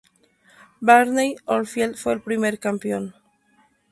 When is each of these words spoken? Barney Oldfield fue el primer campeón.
Barney 0.79 1.35
Oldfield 1.45 1.95
fue 1.95 2.13
el 2.13 2.23
primer 2.23 2.57
campeón. 2.57 3.13